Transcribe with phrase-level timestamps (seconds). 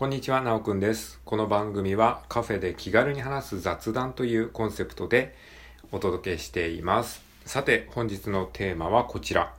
[0.00, 1.20] こんにちは、なおくんです。
[1.26, 5.36] この番組はカフェで気軽に話す雑談というコンセプトで
[5.92, 7.22] お届けしています。
[7.44, 9.52] さて、本日のテーマはこちら。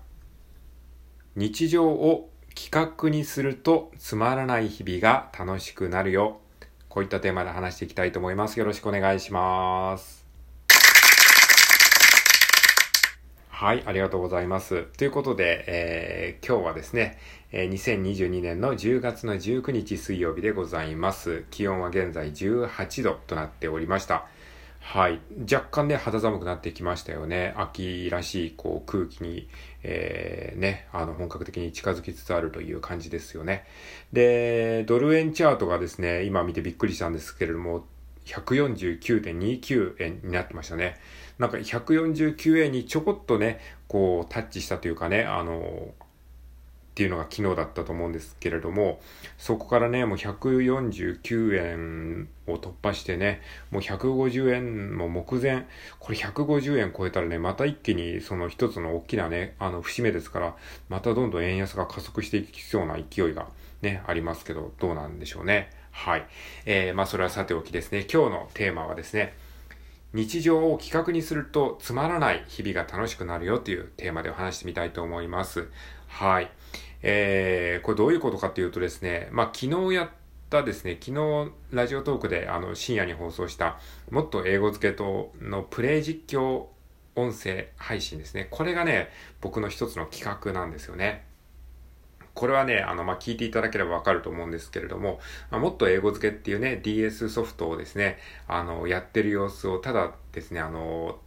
[1.36, 6.40] 日常を企画にするとつまらない日々が楽しくなるよ。
[6.90, 8.58] こういったテーマで話していきたいと思います。
[8.58, 10.21] よろしくお願いします。
[13.62, 14.86] はい、ありがとうございます。
[14.98, 17.20] ということで、えー今日はですね、
[17.52, 21.46] え2022年の10月の19日水曜日でございます。
[21.52, 24.26] 気温は現在18度となっておりました。
[24.80, 25.20] はい。
[25.44, 27.54] 若干ね、肌寒くなってきましたよね。
[27.56, 29.48] 秋らしい、こう、空気に、
[29.84, 33.66] えーね、あの、本格的に近づきつつあるという感じですよね。
[34.12, 37.86] で、ドル円チャートがですね、今見てびっくりしたんですけれども、
[38.26, 40.96] 149.29円になってましたね。
[41.42, 49.02] なんか149円にちょこっとね、こうタッチしたというかね、あの、っていうのが昨日だったと思うんですけれども、
[49.40, 55.66] そこからね、もう149円を突破してね、もう150円も目前、
[55.98, 60.56] これ150円超えたらね、また一気にその一つの大きなね、あの節目ですから、
[60.90, 63.48] またどんどん円安が加速していきそうな勢いが
[63.82, 65.72] ね、ありますけど、どうなんでしょうね。
[65.90, 66.28] はい。
[66.68, 69.34] えー、まあそれはさておきですね、今日のテーマはですね、
[70.14, 75.70] 日常を企画にするとつまらない日々が楽しくなるよというテーマでお話してみたいと思います。
[76.08, 76.52] はい。
[77.02, 80.10] えー、これどういうことかというとですね、まあ昨日やっ
[80.50, 86.66] たですね、昨日ラジオトークであの深夜に放送したもっと英語付けとのプレイ実況
[87.16, 88.48] 音声配信ですね。
[88.52, 91.31] これがね、僕の一つの企画なんですよね。
[92.34, 101.20] これはね、あの、まあ、聞いていただければわかると思うんですけれども、まあ、もっと英語付けっていうね、DS ソフトをですね、あの、やってる様子を、ただですね、あの、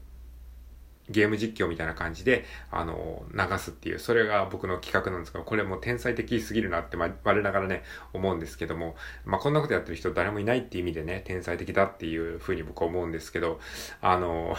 [1.10, 7.82] ゲーム実況みたいな感じで、あの、流すっていう、それが僕の企画なんですけど、これも天才的すぎるなって、ま、我ながらね、
[8.14, 8.96] 思うんですけども、
[9.26, 13.60] まあ、こんなことやってる人誰もいないっていう意味でね、天才的だっていうふうに僕は思うんですけど、
[14.00, 14.56] あの、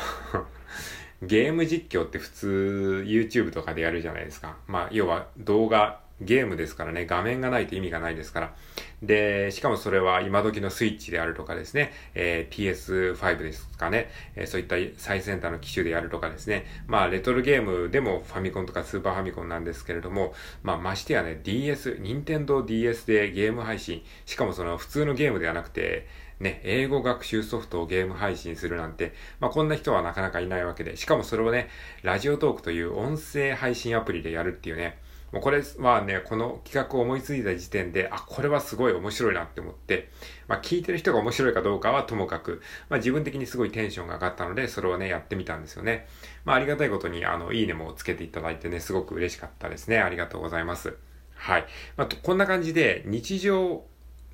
[1.23, 4.58] ゲーム実況って普通 YouTube とかでやるじゃないですか。
[4.67, 8.55] まあ、要は動画、ゲームですからね、画面がないと意味がないですから。
[9.03, 20.33] で、しかもそれは今時のスイッチであるとかですね、えー PS5 ですかね、えーそういった最先端の機種でやるとかですね、まあレトロゲームでもファミコンとかスーパーファミコンなんですけれども、
[20.64, 26.08] まあましてやね、DS、任天堂 DS でゲーム配信、しかもその普通のゲームではなくて、
[26.39, 31.70] ね、英語学習ソフトをゲーム配信するなんて、まあこんな人はなかなかいないわけで、しかもそれをね、
[32.03, 34.97] ラジオトークという音声配信アプリでやるっていうね、
[35.35, 40.07] もうこれはね、この企画を思いついた時点で、あ、これはすごい面白いなって思って、
[40.47, 46.07] まあ聞いてる人が面白いかどうかはともかく、まあ自分的にすごいテンションが上がったので、それをね、やってみたんですよね。
[46.45, 49.99] まあありがたいことに、あの、いいねもつけていただいてね、すごく嬉しかったですね。
[49.99, 50.95] ありがとうございます。
[51.33, 51.65] はい。
[51.97, 53.83] まあ、こんな感じで、日常、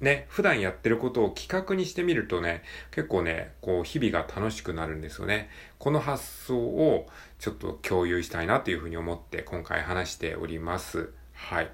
[0.02, 5.50] ね、普段やってることを企画にしてみるとね、結構ね、こう、日々が楽しくなるんですよね。
[5.78, 7.08] この発想を
[7.40, 11.12] ちょっと共有したいなというふうに思って今回話しております。
[11.34, 11.72] はい。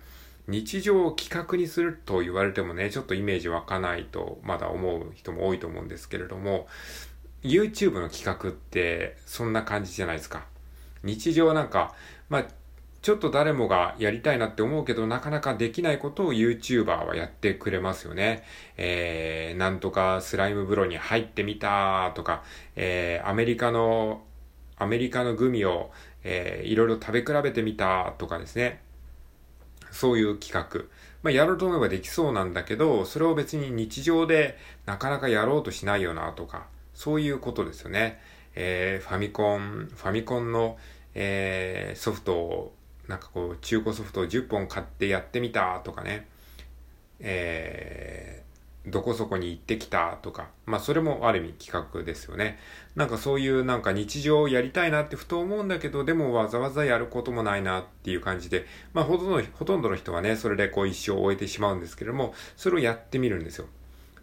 [0.48, 6.68] 日常を企画にすると言われてもね、ちょっとイメージ湧かないとまだ思う人も多いと思うんですけれども、
[7.44, 10.46] YouTube の企画ってそんな感じじゃないですか。
[11.04, 11.94] 日常なんか、
[12.30, 12.46] まあ、
[13.08, 18.44] ちょっと誰もがやりたいなって思うけど、なかなかできないことを YouTuber はやってくれますよね。
[18.76, 22.44] えー、なんとかスライム風呂に入ってみたとか、
[22.76, 24.26] えー、アメリカの、
[24.76, 25.90] アメリカのグミを、
[26.26, 28.82] えー、いろいろ食べ比べてみたとかですね。
[29.90, 30.82] そういう企画。
[31.24, 38.20] まあ、やろうと思えばできそうなんだけど、それを別に日常でなかなかやろうとしないよなとか、そういうことですよね。
[38.56, 40.78] えー、ファミコン、ファミコンの、
[41.16, 42.74] えー、ソフトを
[43.08, 46.28] なんかこう、中古ソフトを10本買ってやってみたとかね、
[47.20, 52.60] えー、どこそこに行ってきたとか、まあそれもある意味企画ですよね。
[52.96, 63.68] なんかそういうなんか日常をやりたいなってふと思うんだけど、でもわざわざやることもないなっていう感じで、まあほとんどの、ほとんどの人はね、それでこう一生を終えてしまうんですけれども、それをやってみるんですよ。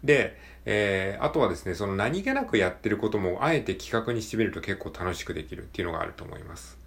[0.03, 6.84] で、えー、あとはですね、その何気なくやってることもあえて企画にしてみると結構楽しくできるっていうのがあると思います。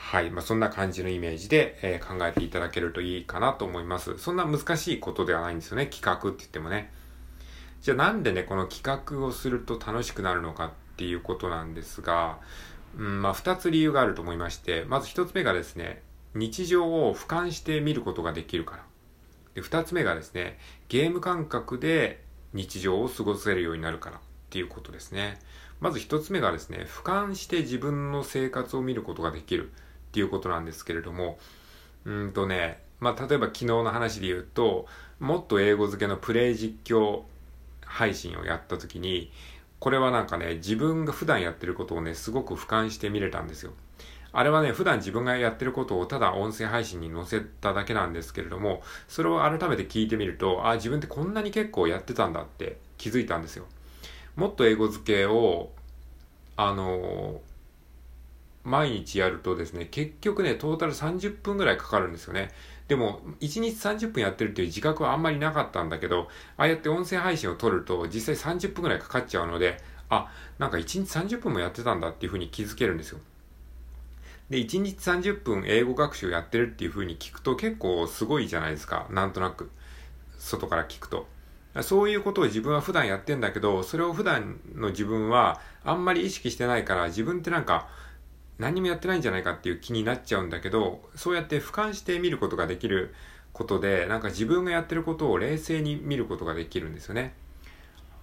[0.00, 0.30] はい。
[0.30, 4.18] まあ、そんな感じのイメージで、えー考えていただけるといいかなと思います。
[4.18, 5.86] そんな難しいことではないんですよね。
[5.86, 6.90] 企画って言ってもね。
[7.80, 12.40] じゃあなんでね、この企画をすると楽しくなるのかっていうことなんですが、
[12.98, 16.02] うん、まあ、二つ理由があると思いまして、まず一つ目がですね、
[16.34, 18.84] 日常を俯瞰して見ることができるから。
[19.54, 20.58] で、二つ目がですね、
[20.88, 24.20] ゲーム感覚で日常を過ごせるようになるからっ
[24.50, 25.38] ていうことですね。
[25.78, 29.70] まず一つ目がですね、俯瞰して自分の生活を見ることができる
[30.10, 31.38] っていうことなんですけれども、
[32.04, 34.86] うんとね、まあ、例えば昨日の話で言うと、
[35.20, 37.22] もっと英語付けのプレイ実況
[37.84, 39.30] 配信をやった時に、
[39.78, 43.72] これはなんかね、自分が普段やってることをね、すごく俯瞰して見れたんですよ。
[44.32, 53.66] あれはね、普段自分がやってることをただ音声配信に載せただけなんですけれども、それを改めて聞いてみると、あ、自分ってこんなに結構やってたんだって気づいたんですよ。
[54.36, 55.70] もっと英語付けを、
[56.56, 57.40] あの
[58.62, 62.50] 毎日やるとですね、結局ね、トータル30分ぐらいかかるんですよね。
[62.88, 69.78] でも、1日30分やってるっていう自覚はあんまりなかったんだけど、ああやって音声配信を撮ると実際30分ぐらいかかっちゃうので、
[70.08, 70.28] あ、
[70.58, 70.98] なんか1日
[71.36, 73.20] 30分もやってたんだっていうふうに気づけるんですよ。
[74.50, 79.06] で、1日30分英語学習やってるっていう風に聞くと結構すごいじゃないですか。
[79.10, 79.70] なんとなく。
[80.38, 81.28] 外から聞くと。
[81.82, 87.88] そういうことを自分は普段やってんだけど、それを普段の自分はあんまり意識してないから自分ってなんか
[88.60, 93.14] 何もやってないんじゃないかっていう気になっちゃうんだけど、そうやって俯瞰して見ることができる
[93.54, 97.32] ことで、なんか自分がやってることを冷静に見ることができるんですよね。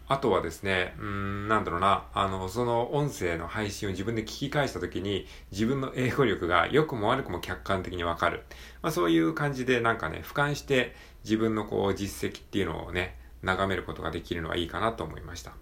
[0.07, 8.43] あとはですね、うん、なんだろうな、あの、その音声の配信を自分で聞き返したときに、自分の英語力が良くも悪くも客観的にわかる。
[8.83, 15.53] まあそういう感じでなんかね、俯瞰して自分のこう実績っていうのをね、眺めることができるのはいいかなと思いました。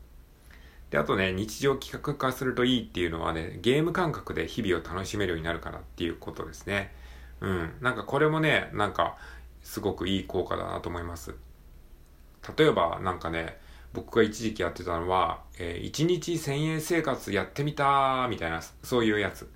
[0.89, 6.93] で、あとね、日常企画化するといいっていうのはね、ゲーム感覚で日々を楽しめるようになるからっていうことですね。
[7.41, 7.73] うん。
[7.81, 9.17] なんかこれもね、なんか、
[9.61, 11.35] すごくいい効果だなと思います。
[12.57, 13.57] 例えば、なんかね、
[13.93, 19.49] 僕が一時期やってたのは、えー、1日1000円生活やってみたみたいな、そういうやつ。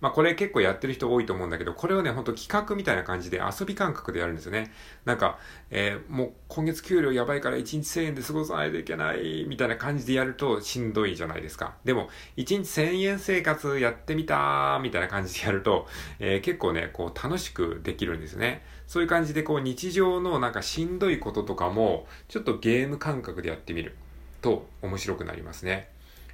[0.00, 4.72] まあこれ結構やってる人多いと思うんだけど、これをね、ほんと企画みたいな感じで遊び感覚でやるんですよね。
[5.04, 5.38] なんか、
[5.70, 11.74] えー、もう今月給料やばいから1日1000円で過ごさないといけないみたいな感じでやるとしんどいじゃないですか。
[11.84, 15.86] でも、1日1000円生活やってみたーみたいな感じでやると、
[16.18, 18.64] えー、結構ね、こう楽しくできるんですね。
[18.86, 23.94] そういう感じでこう日常のなんかしんどいこととかも、ちょっとゲーム感覚でやってみる
[24.40, 25.88] と面白くなりますね。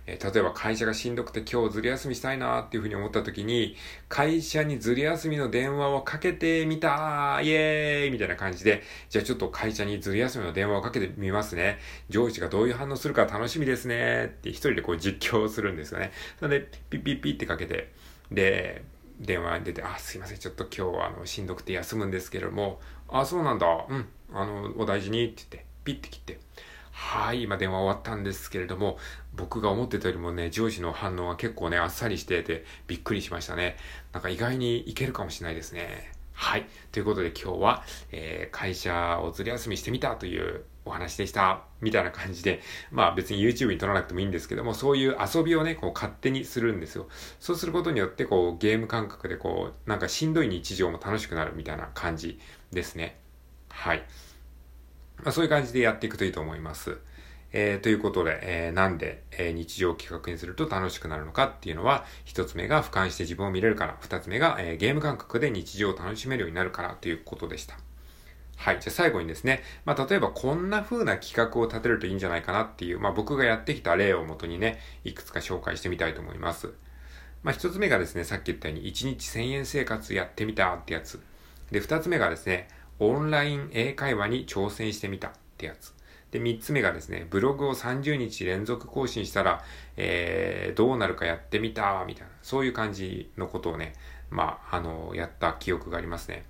[0.06, 3.76] えー、例えば会社がしんどくて今日ずり休みしたいなっていうふうに思った時に、
[4.08, 11.79] 会社にずり休みの電話をかけてみたイエーイみたいな感じで、じゃあちょっと会社にずり休みの電話をかけてみますね。
[12.08, 16.12] 上司がどういう反応するか楽しみですねって一人でこう実況するんですよね。
[16.41, 17.93] なので、ピッピッピッってかけて、
[18.31, 18.82] で、
[19.20, 26.38] 電話に出て、あ、すいません、ちょっと今日はあの、しんどくて休むんですけれども、あ、そうなんだ、うん、あの、お大事にって言って、ピッて切って、
[26.98, 28.96] はい、今電話終わったんですけれども、
[29.34, 33.76] 僕が思ってたよりもね、上司の反応は結構ね、あっさりしてて、びっくりしましたね。
[34.12, 36.10] なんか意外にいけるかもしれないですね。
[36.32, 36.66] はい。
[36.93, 41.64] ということで今日は、えー、会社をずり休みしてみたというお話でした。
[41.82, 47.08] みたいな感じで、まあ別に YouTube に撮らなくてもいいんですけども、そういう遊びをね、こう勝手にするんですよ。
[47.40, 52.40] そうすることによって、こうゲーム感覚でこう、なんかしんどい日常も楽しくなるみたいな感じ
[52.72, 53.20] ですね。
[53.69, 54.02] はい。
[55.18, 56.98] まあ、そういう感じでやっていくといいと思います。
[57.52, 67.78] えー、ということで、えー、なんで、えー、日常企画にすると楽しくなるのかっていうのは、一つ目が俯瞰して自分を見れるから、二つ目が、えゲーム感覚で日常を楽しめるようになるからということでした。
[68.56, 68.80] はい。
[68.80, 76.72] じゃあ最後にですね、まあ、例えばこんな風な企画を立てるといいんじゃないかなっていう、まあ、僕がやってきた例をもとにね、いくつか紹介してみたいと思います。
[77.42, 81.20] まあ、一つ目がですね、さっき言ったように、1日1000円生活やってみたってやつ。
[81.70, 85.94] で、二つ目がですね、オンライン英会話に挑戦してみたってやつ。
[86.31, 89.62] で、三つ目がですね、ブログを30日連続更新したら、
[89.96, 93.94] えー、どうなるかやってみた、みたいな、そういう感じのことをね、
[94.31, 96.44] まあ、あの、やった記憶がありますね。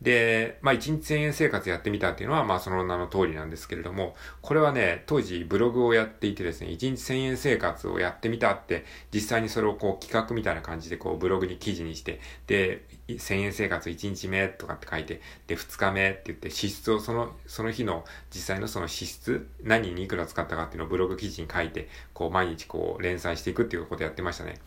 [0.00, 12.86] で、まあ、1日1000円生活やってみたっていうのは、まあ、その名の通りなんですけれども、これはね、当時ブログをやっていてですね、1日1000円生活をやってみたって、実際にそれをこう企画みたいな感じでこうブログに記事にして、で、
[13.16, 24.60] 1000円生活1日目とかって書いて、で、2日目って言って、支出をその、その日の実際のその支出、何にいくら使ったかっていうのをブログ記事に書いて、こう毎日こう連載していくっていうことをやってましたね。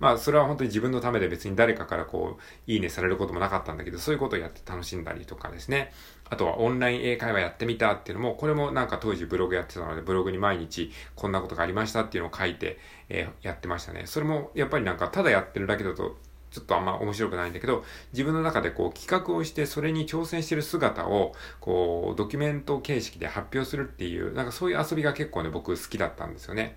[0.00, 5.92] まあ、それは本当に自分のためで別に誰かからこう、いいねされることもなかったんだけど、そういうことをやって楽しんだりとかですね。
[6.30, 12.78] あとはオンライン英会話やってみたっていうのも、これもなんか当時ブログやってたので、ブログに毎日こんなことがありましたっていうのを書いて、
[13.08, 14.04] えー、やってましたね。
[14.06, 16.16] それもやっぱりなんかただやってるだけだと、
[16.50, 26.76] ちょっとあんま面白くないんだけど、自分の中でこう企画をして、それに挑戦してる姿を、こう、ドキュメント形式で発表するっていう、なんかそういう遊びが結構ね、僕好きだったんですよね。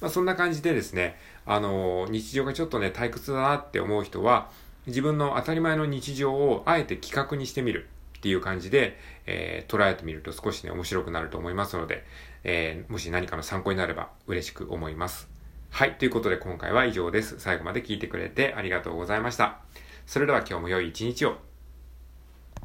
[0.00, 4.50] まあそんな感じでですね、あの、日常がちょっとね、退屈だなって思う人は、
[4.86, 12.04] 自分の当たり前の日常をあえて企画にしてみるっていう感じで、えー、捉えてみると少しね、面白くなると思いますので、
[12.44, 15.35] えー、もし何かの参考になれば嬉しく思います。
[15.76, 15.98] はい。
[15.98, 17.38] ということで今回は以上です。
[17.38, 19.60] 最後まで聞いてくれてありがとうございました。
[20.06, 21.45] それでは今日も良い一日を。